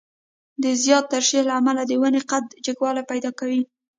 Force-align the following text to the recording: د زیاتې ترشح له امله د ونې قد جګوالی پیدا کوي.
د 0.63 0.65
زیاتې 0.83 1.07
ترشح 1.11 1.43
له 1.47 1.53
امله 1.59 1.81
د 1.85 1.91
ونې 2.01 2.21
قد 2.31 2.45
جګوالی 2.65 3.03
پیدا 3.11 3.31
کوي. 3.39 3.61